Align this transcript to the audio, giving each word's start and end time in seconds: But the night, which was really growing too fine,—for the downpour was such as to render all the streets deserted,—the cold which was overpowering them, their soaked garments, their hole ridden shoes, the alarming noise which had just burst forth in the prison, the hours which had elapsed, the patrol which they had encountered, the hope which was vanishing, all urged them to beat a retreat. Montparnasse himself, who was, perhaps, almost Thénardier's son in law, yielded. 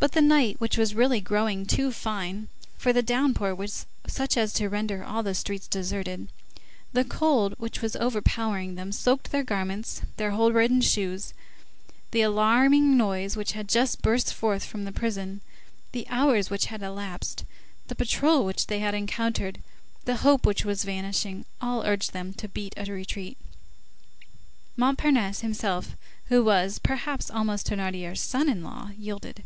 But 0.00 0.12
the 0.12 0.22
night, 0.22 0.60
which 0.60 0.78
was 0.78 0.94
really 0.94 1.20
growing 1.20 1.66
too 1.66 1.90
fine,—for 1.90 2.92
the 2.92 3.02
downpour 3.02 3.52
was 3.52 3.84
such 4.06 4.36
as 4.36 4.52
to 4.52 4.68
render 4.68 5.02
all 5.02 5.24
the 5.24 5.34
streets 5.34 5.66
deserted,—the 5.66 7.04
cold 7.06 7.54
which 7.58 7.82
was 7.82 7.96
overpowering 7.96 8.76
them, 8.76 8.90
their 8.92 8.96
soaked 8.96 9.34
garments, 9.46 10.02
their 10.16 10.30
hole 10.30 10.52
ridden 10.52 10.80
shoes, 10.82 11.34
the 12.12 12.20
alarming 12.22 12.96
noise 12.96 13.36
which 13.36 13.52
had 13.52 13.68
just 13.68 14.00
burst 14.00 14.32
forth 14.32 14.72
in 14.72 14.84
the 14.84 14.92
prison, 14.92 15.40
the 15.90 16.06
hours 16.08 16.48
which 16.48 16.66
had 16.66 16.80
elapsed, 16.84 17.44
the 17.88 17.96
patrol 17.96 18.44
which 18.44 18.68
they 18.68 18.78
had 18.78 18.94
encountered, 18.94 19.60
the 20.04 20.18
hope 20.18 20.46
which 20.46 20.64
was 20.64 20.84
vanishing, 20.84 21.44
all 21.60 21.82
urged 21.84 22.12
them 22.12 22.32
to 22.34 22.46
beat 22.46 22.72
a 22.76 22.84
retreat. 22.84 23.36
Montparnasse 24.76 25.40
himself, 25.40 25.96
who 26.26 26.44
was, 26.44 26.78
perhaps, 26.78 27.28
almost 27.28 27.68
Thénardier's 27.68 28.20
son 28.20 28.48
in 28.48 28.62
law, 28.62 28.92
yielded. 28.96 29.42